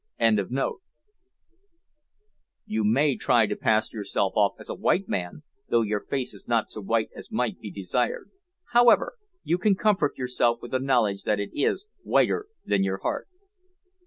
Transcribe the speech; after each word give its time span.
]"You 2.65 2.83
may 2.83 3.15
try 3.17 3.45
to 3.45 3.55
pass 3.55 3.93
yourself 3.93 4.33
off 4.35 4.53
as 4.57 4.67
a 4.67 4.73
white 4.73 5.07
man, 5.07 5.43
though 5.69 5.83
your 5.83 5.99
face 6.03 6.33
is 6.33 6.47
not 6.47 6.71
so 6.71 6.81
white 6.81 7.11
as 7.15 7.31
might 7.31 7.59
be 7.59 7.69
desired; 7.69 8.31
however, 8.73 9.13
you 9.43 9.59
can 9.59 9.75
comfort 9.75 10.17
yourself 10.17 10.57
with 10.59 10.71
the 10.71 10.79
knowledge 10.79 11.21
that 11.25 11.39
it 11.39 11.51
is 11.53 11.85
whiter 12.01 12.47
than 12.65 12.83
your 12.83 12.97
heart!" 12.97 13.27